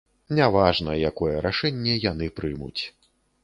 Не 0.37 0.47
важна, 0.55 0.95
якое 1.11 1.35
рашэнне 1.47 2.01
яны 2.11 2.33
прымуць. 2.41 2.83